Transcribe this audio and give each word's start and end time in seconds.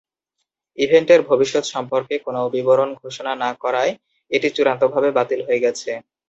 ইভেন্টের 0.77 1.21
ভবিষ্যত 1.29 1.65
সম্পর্কে 1.73 2.15
কোনও 2.25 2.43
বিবরণ 2.55 2.89
ঘোষণা 3.01 3.33
না 3.43 3.51
করায় 3.63 3.91
এটি 4.31 4.47
চূড়ান্তভাবে 4.55 5.09
বাতিল 5.17 5.39
হয়ে 5.47 5.63
গেছে। 5.65 5.91